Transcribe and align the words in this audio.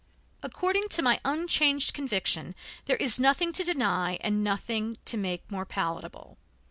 According 0.41 0.89
to 0.93 1.03
my 1.03 1.19
unchanged 1.23 1.93
conviction 1.93 2.55
there 2.85 2.95
is 2.97 3.19
nothing 3.19 3.53
to 3.53 3.63
deny 3.63 4.17
and 4.21 4.43
nothing 4.43 4.97
to 5.05 5.15
make 5.15 5.51
more 5.51 5.63
palatable. 5.63 6.39